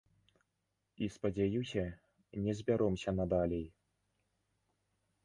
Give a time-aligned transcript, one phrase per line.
[1.03, 1.83] І, спадзяюся,
[2.45, 3.65] не збяромся надалей.